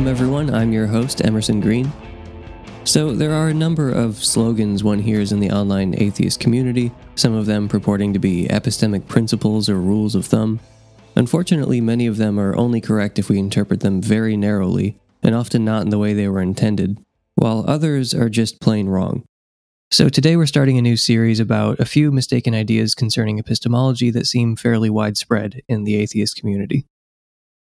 [0.00, 0.54] Welcome, everyone.
[0.54, 1.92] I'm your host, Emerson Green.
[2.84, 7.34] So, there are a number of slogans one hears in the online atheist community, some
[7.34, 10.58] of them purporting to be epistemic principles or rules of thumb.
[11.16, 15.66] Unfortunately, many of them are only correct if we interpret them very narrowly, and often
[15.66, 16.96] not in the way they were intended,
[17.34, 19.22] while others are just plain wrong.
[19.90, 24.26] So, today we're starting a new series about a few mistaken ideas concerning epistemology that
[24.26, 26.86] seem fairly widespread in the atheist community.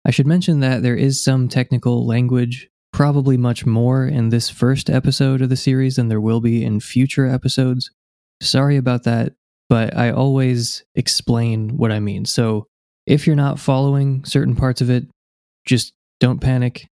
[0.04, 4.90] I should mention that there is some technical language, probably much more in this first
[4.90, 7.90] episode of the series than there will be in future episodes.
[8.40, 9.34] Sorry about that,
[9.68, 12.24] but I always explain what I mean.
[12.24, 12.66] So
[13.06, 15.06] if you're not following certain parts of it,
[15.64, 16.88] just don't panic.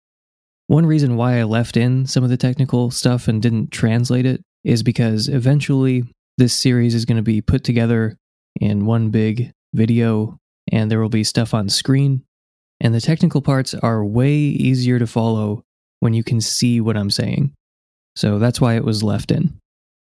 [0.68, 4.42] One reason why I left in some of the technical stuff and didn't translate it
[4.66, 6.04] is because eventually
[6.38, 8.18] this series is going to be put together
[8.60, 10.38] in one big video
[10.74, 12.24] and there will be stuff on screen
[12.80, 15.64] and the technical parts are way easier to follow
[16.00, 17.54] when you can see what I'm saying.
[18.16, 19.58] So that's why it was left in.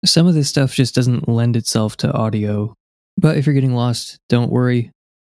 [0.05, 2.75] Some of this stuff just doesn't lend itself to audio,
[3.17, 4.91] but if you're getting lost, don't worry.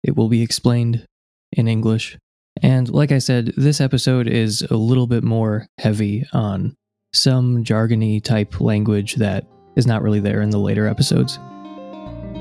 [0.02, 1.04] It will be explained
[1.52, 2.18] in English.
[2.62, 6.74] And like I said, this episode is a little bit more heavy on
[7.12, 11.38] some jargony type language that is not really there in the later episodes.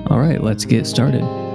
[0.08, 1.53] All right, let's get started.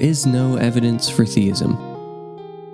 [0.00, 1.76] Is no evidence for theism.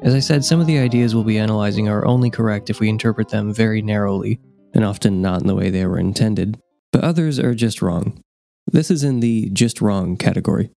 [0.03, 2.91] As I said, some of the ideas we'll be analyzing are only correct if we
[2.91, 4.41] interpret them very narrowly,
[4.75, 6.61] and often not in the way they were intended,
[6.93, 8.21] but others are just wrong.
[8.71, 10.71] This is in the just wrong category.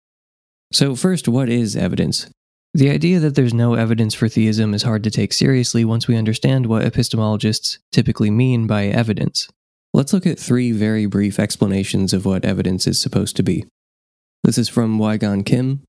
[0.72, 2.30] So, first, what is evidence?
[2.72, 6.16] The idea that there's no evidence for theism is hard to take seriously once we
[6.16, 9.48] understand what epistemologists typically mean by evidence.
[9.92, 13.64] Let's look at three very brief explanations of what evidence is supposed to be.
[14.44, 15.82] This is from Jaegwon Kim,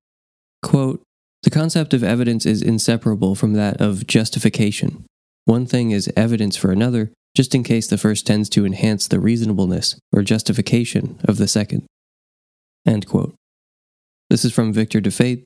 [0.63, 1.01] Quote,
[1.43, 5.05] the concept of evidence is inseparable from that of justification.
[5.45, 9.19] One thing is evidence for another, just in case the first tends to enhance the
[9.19, 11.85] reasonableness or justification of the second.
[12.85, 13.35] End quote.
[14.29, 15.43] This is from Victor DiFate.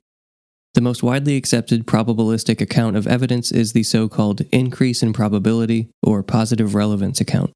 [0.74, 5.90] The most widely accepted probabilistic account of evidence is the so called increase in probability
[6.02, 7.52] or positive relevance account.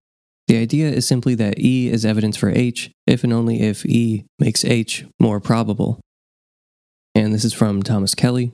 [0.48, 4.26] The idea is simply that E is evidence for H if and only if E
[4.38, 5.98] makes H more probable
[7.16, 8.52] and this is from Thomas Kelly.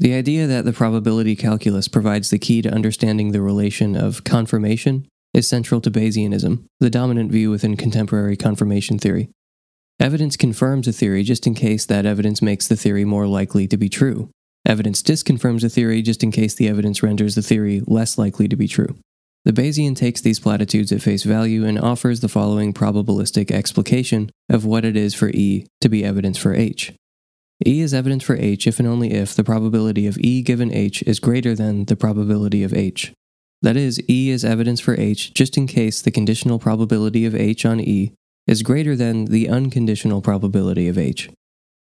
[0.00, 5.06] The idea that the probability calculus provides the key to understanding the relation of confirmation
[5.32, 9.28] is central to Bayesianism, the dominant view within contemporary confirmation theory.
[10.00, 13.76] Evidence confirms a theory just in case that evidence makes the theory more likely to
[13.76, 14.30] be true.
[14.66, 18.56] Evidence disconfirms a theory just in case the evidence renders the theory less likely to
[18.56, 18.96] be true.
[19.44, 24.64] The Bayesian takes these platitudes at face value and offers the following probabilistic explication of
[24.64, 26.92] what it is for E to be evidence for H.
[27.66, 31.02] E is evidence for H if and only if the probability of E given H
[31.02, 33.12] is greater than the probability of H.
[33.62, 37.64] That is, E is evidence for H just in case the conditional probability of H
[37.64, 38.12] on E
[38.46, 41.30] is greater than the unconditional probability of H.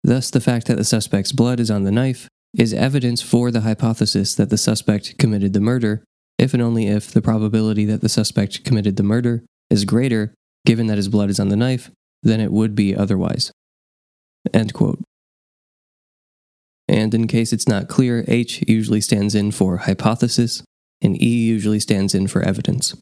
[0.03, 3.62] Thus, the fact that the suspect's blood is on the knife is evidence for the
[3.62, 6.03] hypothesis that the suspect committed the murder,
[6.38, 10.86] if and only if the probability that the suspect committed the murder is greater, given
[10.88, 11.90] that his blood is on the knife,
[12.22, 13.52] than it would be otherwise.
[14.53, 15.02] End quote.
[16.88, 20.63] And in case it's not clear, H usually stands in for hypothesis,
[21.01, 22.96] and E usually stands in for evidence.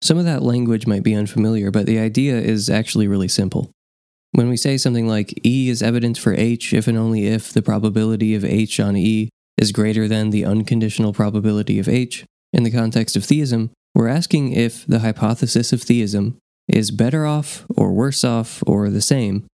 [0.00, 3.70] Some of that language might be unfamiliar, but the idea is actually really simple.
[4.32, 7.62] When we say something like E is evidence for H if and only if the
[7.62, 12.70] probability of H on E is greater than the unconditional probability of H, in the
[12.70, 16.38] context of theism, we're asking if the hypothesis of theism
[16.68, 19.46] is better off or worse off or the same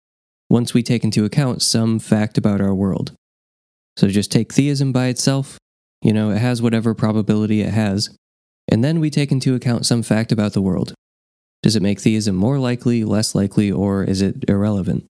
[0.50, 3.12] once we take into account some fact about our world.
[3.96, 5.58] So just take theism by itself.
[6.02, 8.14] You know, it has whatever probability it has.
[8.68, 10.94] And then we take into account some fact about the world.
[11.62, 15.06] Does it make theism more likely, less likely, or is it irrelevant?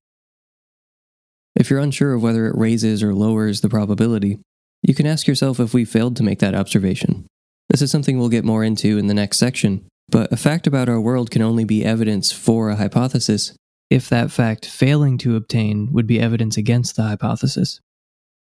[1.55, 4.39] If you're unsure of whether it raises or lowers the probability,
[4.81, 7.27] you can ask yourself if we failed to make that observation.
[7.69, 10.89] This is something we'll get more into in the next section, but a fact about
[10.89, 13.53] our world can only be evidence for a hypothesis
[13.89, 17.79] if that fact failing to obtain would be evidence against the hypothesis.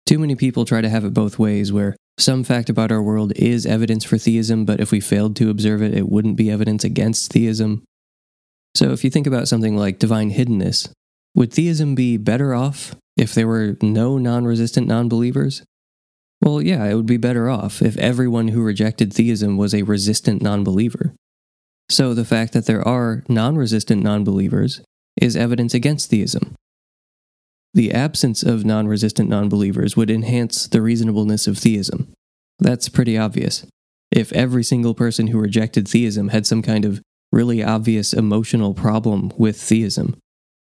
[0.08, 3.34] Too many people try to have it both ways, where some fact about our world
[3.36, 6.86] is evidence for theism, but if we failed to observe it, it wouldn't be evidence
[6.86, 7.84] against theism.
[8.74, 10.90] So if you think about something like divine hiddenness,
[11.36, 15.64] would theism be better off if there were no non resistant non believers?
[16.42, 20.42] Well, yeah, it would be better off if everyone who rejected theism was a resistant
[20.42, 21.16] non believer.
[21.90, 24.80] So the fact that there are non resistant non believers
[25.20, 26.56] is evidence against theism.
[27.78, 32.12] The absence of non resistant non believers would enhance the reasonableness of theism.
[32.58, 33.68] That's pretty obvious.
[34.12, 39.32] If every single person who rejected theism had some kind of really obvious emotional problem
[39.38, 40.18] with theism,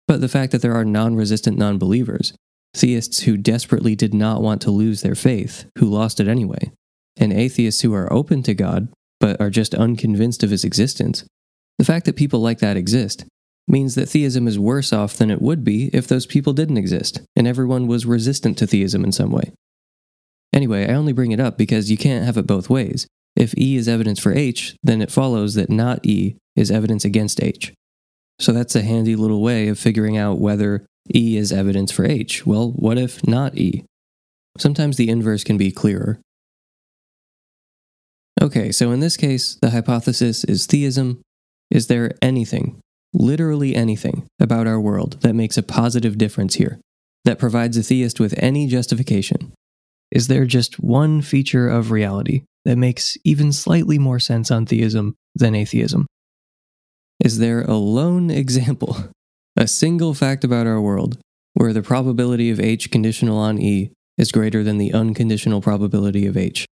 [0.08, 2.32] but the fact that there are non resistant non believers,
[2.76, 6.72] theists who desperately did not want to lose their faith, who lost it anyway,
[7.18, 8.88] and atheists who are open to God
[9.20, 11.26] but are just unconvinced of his existence,
[11.80, 13.26] the fact that people like that exist
[13.70, 17.22] means that theism is worse off than it would be if those people didn't exist
[17.36, 19.52] and everyone was resistant to theism in some way.
[20.52, 23.08] Anyway, I only bring it up because you can't have it both ways.
[23.36, 27.42] If E is evidence for H, then it follows that not E is evidence against
[27.42, 27.74] H.
[28.40, 32.46] So that's a handy little way of figuring out whether E is evidence for H.
[32.46, 33.86] Well, what if not E?
[34.58, 36.20] Sometimes the inverse can be clearer.
[38.42, 41.22] Okay, so in this case, the hypothesis is theism.
[41.70, 42.80] Is there anything,
[43.14, 46.80] literally anything, about our world that makes a positive difference here,
[47.26, 49.54] that provides a theist with any justification?
[50.12, 55.16] Is there just one feature of reality that makes even slightly more sense on theism
[55.36, 56.08] than atheism?
[57.24, 58.98] Is there a lone example,
[59.56, 61.18] a single fact about our world,
[61.54, 66.38] where the probability of H conditional on E is greater than the unconditional probability of
[66.38, 66.66] H?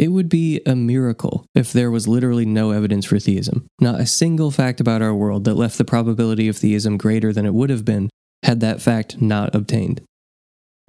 [0.00, 4.06] It would be a miracle if there was literally no evidence for theism, not a
[4.06, 7.68] single fact about our world that left the probability of theism greater than it would
[7.68, 8.08] have been
[8.42, 10.00] had that fact not obtained.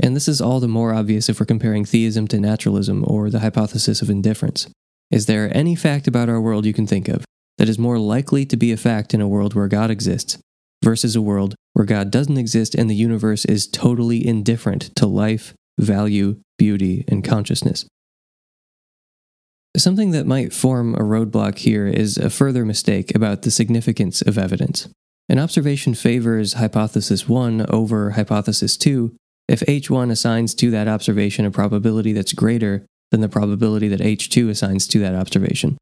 [0.02, 3.42] And this is all the more obvious if we're comparing theism to naturalism or the
[3.42, 4.69] hypothesis of indifference.
[5.12, 7.25] Is there any fact about our world you can think of
[7.57, 10.38] that is more likely to be a fact in a world where God exists
[10.86, 15.54] versus a world where God doesn't exist and the universe is totally indifferent to life,
[15.78, 17.86] value, beauty, and consciousness?
[19.77, 24.38] Something that might form a roadblock here is a further mistake about the significance of
[24.38, 24.89] evidence.
[25.29, 29.15] An observation favors hypothesis 1 over hypothesis 2
[29.47, 34.50] if H1 assigns to that observation a probability that's greater than the probability that H2
[34.50, 35.77] assigns to that observation.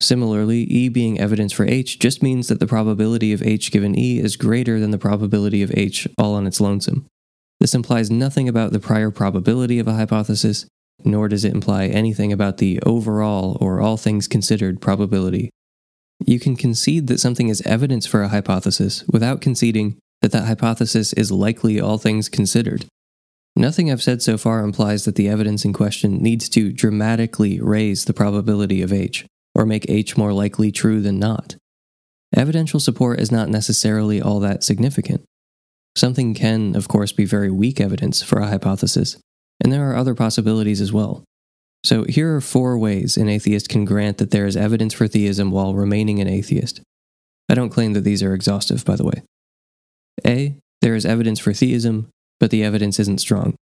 [0.00, 4.18] Similarly, E being evidence for H just means that the probability of H given E
[4.18, 7.06] is greater than the probability of H all on its lonesome.
[7.60, 10.66] This implies nothing about the prior probability of a hypothesis,
[11.06, 15.50] nor does it imply anything about the overall or all things considered probability.
[16.24, 21.12] You can concede that something is evidence for a hypothesis without conceding that that hypothesis
[21.12, 22.86] is likely all things considered.
[23.54, 28.04] Nothing I've said so far implies that the evidence in question needs to dramatically raise
[28.04, 29.24] the probability of H,
[29.54, 31.56] or make H more likely true than not.
[32.34, 35.22] Evidential support is not necessarily all that significant.
[35.96, 39.16] Something can, of course, be very weak evidence for a hypothesis,
[39.62, 41.24] and there are other possibilities as well.
[41.84, 45.50] So here are four ways an atheist can grant that there is evidence for theism
[45.50, 46.80] while remaining an atheist.
[47.48, 49.22] I don't claim that these are exhaustive, by the way.
[50.26, 50.56] A.
[50.82, 52.08] There is evidence for theism,
[52.40, 53.54] but the evidence isn't strong.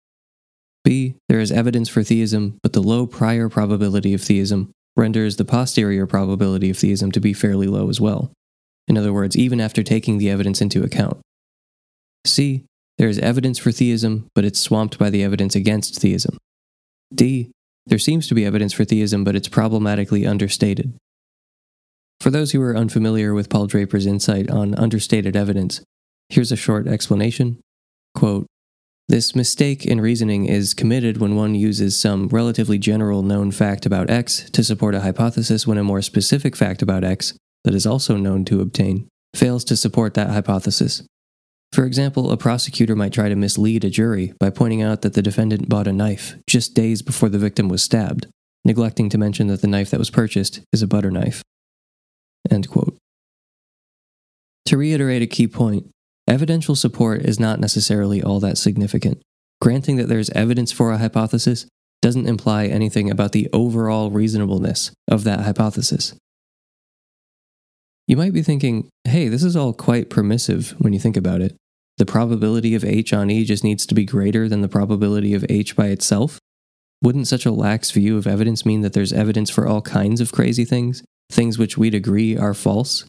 [0.84, 1.16] B.
[1.28, 6.06] There is evidence for theism, but the low prior probability of theism renders the posterior
[6.06, 8.32] probability of theism to be fairly low as well.
[8.88, 11.20] In other words, even after taking the evidence into account.
[12.26, 12.64] C.
[12.98, 16.36] There is evidence for theism, but it's swamped by the evidence against theism.
[17.14, 17.50] D.
[17.86, 20.94] There seems to be evidence for theism, but it's problematically understated.
[22.20, 25.82] For those who are unfamiliar with Paul Draper's insight on understated evidence,
[26.28, 27.58] here's a short explanation.
[28.14, 28.46] Quote,
[29.08, 34.08] this mistake in reasoning is committed when one uses some relatively general known fact about
[34.08, 38.16] X to support a hypothesis when a more specific fact about X, that is also
[38.16, 41.02] known to obtain, fails to support that hypothesis.
[41.72, 45.22] For example, a prosecutor might try to mislead a jury by pointing out that the
[45.22, 48.26] defendant bought a knife just days before the victim was stabbed,
[48.64, 51.42] neglecting to mention that the knife that was purchased is a butter knife.
[54.66, 55.88] To reiterate a key point,
[56.28, 59.22] evidential support is not necessarily all that significant.
[59.60, 61.66] Granting that there's evidence for a hypothesis
[62.02, 66.14] doesn't imply anything about the overall reasonableness of that hypothesis.
[68.06, 71.56] You might be thinking, hey, this is all quite permissive when you think about it.
[72.02, 75.46] The probability of H on E just needs to be greater than the probability of
[75.48, 76.40] H by itself?
[77.00, 80.32] Wouldn't such a lax view of evidence mean that there's evidence for all kinds of
[80.32, 81.04] crazy things?
[81.30, 83.04] Things which we'd agree are false?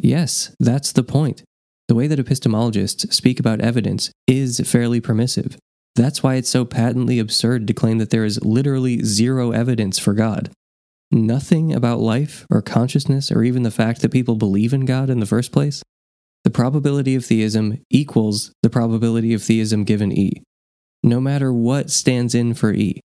[0.00, 1.42] Yes, that's the point.
[1.88, 5.56] The way that epistemologists speak about evidence is fairly permissive.
[5.96, 10.14] That's why it's so patently absurd to claim that there is literally zero evidence for
[10.14, 10.52] God.
[11.10, 15.18] Nothing about life or consciousness or even the fact that people believe in God in
[15.18, 15.82] the first place
[16.48, 20.42] the probability of theism equals the probability of theism given E.
[21.02, 23.02] no matter what stands in for E.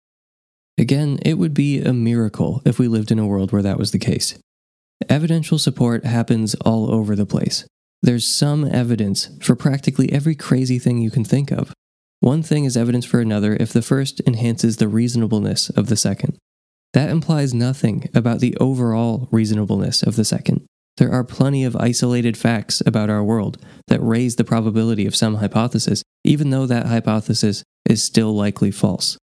[0.77, 3.91] Again, it would be a miracle if we lived in a world where that was
[3.91, 4.37] the case.
[5.07, 7.63] Evidential support happens all over the place.
[8.01, 11.71] There's some evidence for practically every crazy thing you can think of.
[12.19, 16.37] One thing is evidence for another if the first enhances the reasonableness of the second.
[16.91, 20.65] That implies nothing about the overall reasonableness of the second.
[20.99, 25.35] There are plenty of isolated facts about our world that raise the probability of some
[25.35, 29.17] hypothesis, even though that hypothesis is still likely false.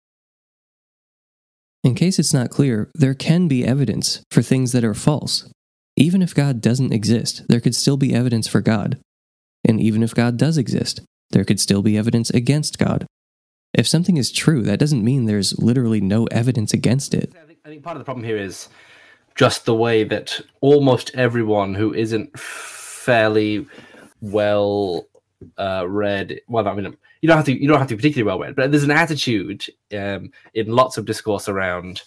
[1.82, 5.50] In case it's not clear, there can be evidence for things that are false.
[5.96, 9.00] Even if God doesn't exist, there could still be evidence for God.
[9.64, 11.00] And even if God does exist,
[11.30, 13.04] there could still be evidence against God.
[13.76, 17.34] If something is true, that doesn't mean there's literally no evidence against it.
[17.34, 18.68] I think, I think part of the problem here is
[19.34, 23.66] just the way that almost everyone who isn't fairly
[24.20, 25.06] well
[25.58, 28.26] uh, read, well, I mean, you don't have to you don't have to be particularly
[28.26, 29.64] well read, but there's an attitude
[29.96, 32.02] um, in lots of discourse around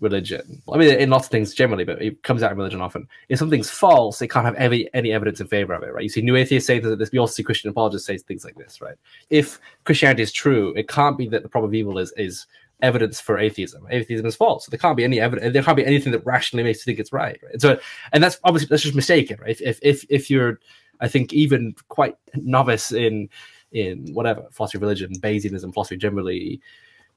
[0.00, 0.60] religion.
[0.70, 3.06] I mean, in lots of things generally, but it comes out in religion often.
[3.28, 6.02] If something's false, it can't have any any evidence in favor of it, right?
[6.02, 7.12] You see new atheists say this.
[7.12, 8.96] We also see Christian apologists say things like this, right?
[9.30, 12.46] If Christianity is true, it can't be that the problem of evil is is
[12.82, 13.86] evidence for atheism.
[13.90, 14.66] Atheism is false.
[14.66, 15.52] So there can't be any evidence.
[15.52, 17.38] There can't be anything that rationally makes you think it's right.
[17.42, 17.52] Right.
[17.52, 17.78] And so,
[18.12, 19.58] and that's obviously that's just mistaken, right?
[19.60, 20.58] If if if you're,
[21.00, 23.28] I think, even quite novice in
[23.70, 26.60] in whatever philosophy of religion, Bayesianism, philosophy generally,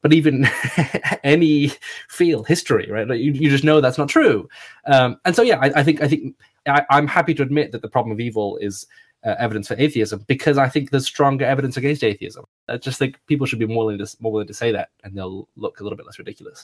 [0.01, 0.47] but even
[1.23, 1.71] any
[2.09, 3.07] field, history, right?
[3.07, 4.47] Like you, you just know that's not true.
[4.85, 6.35] Um, and so, yeah, I, I think I think
[6.67, 8.85] I, am happy to admit that the problem of evil is
[9.25, 12.45] uh, evidence for atheism because I think there's stronger evidence against atheism.
[12.67, 15.15] I just think people should be more willing to more willing to say that, and
[15.17, 16.63] they'll look a little bit less ridiculous.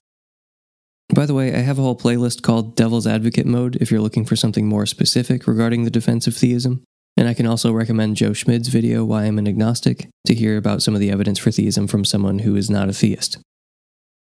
[1.13, 4.23] By the way, I have a whole playlist called Devil's Advocate Mode if you're looking
[4.23, 6.83] for something more specific regarding the defense of theism.
[7.17, 10.81] And I can also recommend Joe Schmid's video, Why I'm an Agnostic, to hear about
[10.81, 13.39] some of the evidence for theism from someone who is not a theist.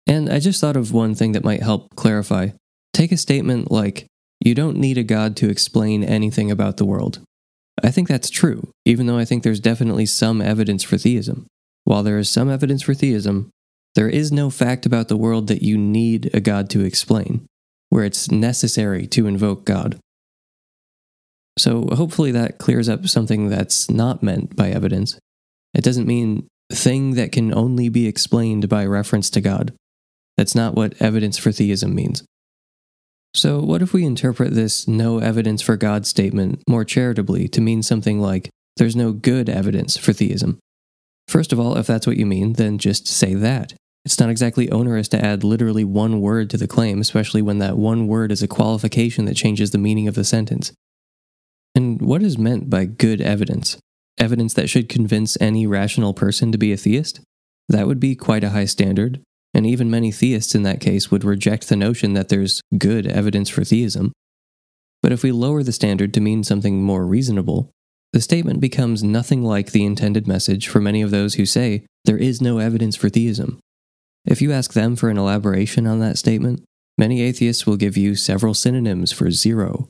[0.07, 2.49] And I just thought of one thing that might help clarify.
[2.93, 4.07] Take a statement like,
[4.41, 7.21] You don't need a God to explain anything about the world.
[7.83, 11.47] I think that's true, even though I think there's definitely some evidence for theism.
[11.85, 13.51] While there is some evidence for theism,
[13.95, 17.47] there is no fact about the world that you need a God to explain,
[17.91, 19.99] where it's necessary to invoke God.
[21.59, 25.19] So hopefully that clears up something that's not meant by evidence.
[25.75, 29.73] It doesn't mean thing that can only be explained by reference to God.
[30.37, 32.25] That's not what evidence for theism means.
[33.37, 37.83] So, what if we interpret this no evidence for God statement more charitably to mean
[37.83, 40.59] something like, there's no good evidence for theism?
[41.29, 43.75] First of all, if that's what you mean, then just say that.
[44.07, 47.77] It's not exactly onerous to add literally one word to the claim, especially when that
[47.77, 50.73] one word is a qualification that changes the meaning of the sentence.
[51.75, 53.77] And what is meant by good evidence?
[54.17, 57.21] Evidence that should convince any rational person to be a theist?
[57.69, 59.21] That would be quite a high standard,
[59.57, 63.49] and even many theists in that case would reject the notion that there's good evidence
[63.49, 64.13] for theism.
[65.03, 67.71] But if we lower the standard to mean something more reasonable,
[68.13, 72.19] the statement becomes nothing like the intended message for many of those who say there
[72.19, 73.59] is no evidence for theism.
[74.27, 76.63] If you ask them for an elaboration on that statement,
[76.99, 79.89] many atheists will give you several synonyms for zero,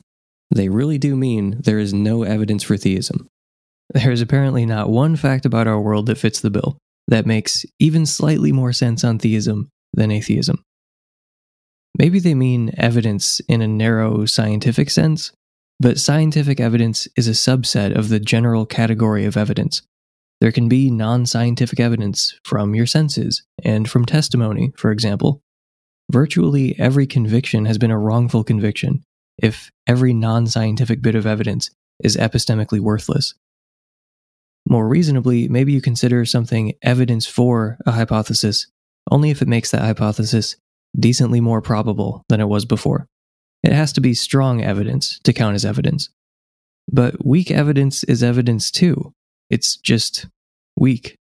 [0.49, 3.27] they really do mean there is no evidence for theism.
[3.93, 7.65] There is apparently not one fact about our world that fits the bill that makes
[7.79, 10.63] even slightly more sense on theism than atheism.
[11.97, 15.31] Maybe they mean evidence in a narrow scientific sense,
[15.79, 19.81] but scientific evidence is a subset of the general category of evidence.
[20.39, 25.41] There can be non scientific evidence from your senses and from testimony, for example.
[26.11, 29.03] Virtually every conviction has been a wrongful conviction,
[29.41, 31.71] if every non scientific bit of evidence
[32.03, 33.33] is epistemically worthless.
[34.69, 38.67] More reasonably, maybe you consider something evidence for a hypothesis
[39.09, 40.57] only if it makes that hypothesis
[40.97, 43.07] decently more probable than it was before.
[43.63, 46.09] It has to be strong evidence to count as evidence.
[46.91, 49.13] But weak evidence is evidence too.
[49.49, 50.27] It's just
[50.75, 51.15] weak.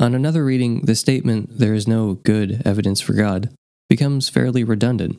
[0.00, 3.50] On another reading, the statement, there is no good evidence for God,
[3.88, 5.18] becomes fairly redundant.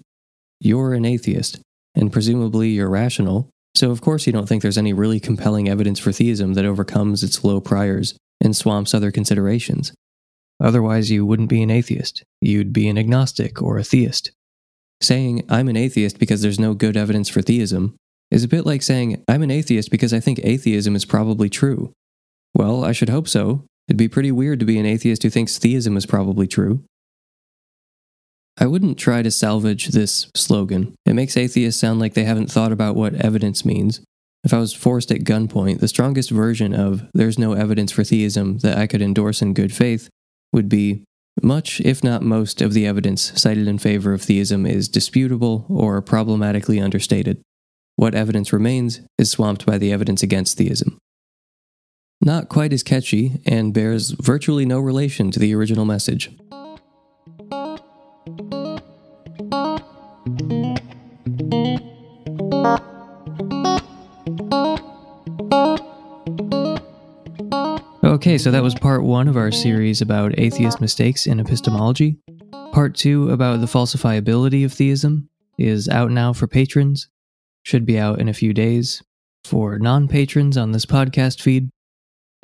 [0.60, 1.60] You're an atheist,
[1.96, 6.00] and presumably you're rational, so of course you don't think there's any really compelling evidence
[6.00, 9.94] for theism that overcomes its low priors and swamps other considerations.
[10.62, 12.24] Otherwise, you wouldn't be an atheist.
[12.42, 14.32] You'd be an agnostic or a theist.
[15.02, 17.96] Saying, I'm an atheist because there's no good evidence for theism,
[18.32, 21.94] is a bit like saying, I'm an atheist because I think atheism is probably true.
[22.54, 23.64] Well, I should hope so.
[23.88, 26.84] It'd be pretty weird to be an atheist who thinks theism is probably true.
[28.62, 30.94] I wouldn't try to salvage this slogan.
[31.06, 34.02] It makes atheists sound like they haven't thought about what evidence means.
[34.44, 38.58] If I was forced at gunpoint, the strongest version of there's no evidence for theism
[38.60, 40.10] that I could endorse in good faith
[40.52, 41.04] would be
[41.42, 46.02] much, if not most, of the evidence cited in favor of theism is disputable or
[46.02, 47.42] problematically understated.
[47.96, 50.98] What evidence remains is swamped by the evidence against theism.
[52.22, 56.30] Not quite as catchy, and bears virtually no relation to the original message.
[68.30, 72.20] Okay, so that was part one of our series about atheist mistakes in epistemology.
[72.72, 77.10] Part two about the falsifiability of theism is out now for patrons,
[77.64, 79.02] should be out in a few days.
[79.46, 81.72] For non patrons on this podcast feed,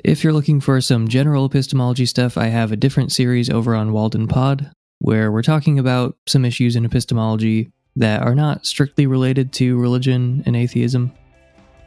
[0.02, 3.92] if you're looking for some general epistemology stuff, I have a different series over on
[3.92, 9.52] Walden Pod, where we're talking about some issues in epistemology that are not strictly related
[9.52, 11.12] to religion and atheism.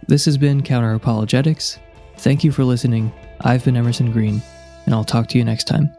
[0.08, 1.80] This has been Counter Apologetics.
[2.16, 3.12] Thank you for listening.
[3.42, 4.42] I've been Emerson Green,
[4.86, 5.96] and I'll talk to you next time.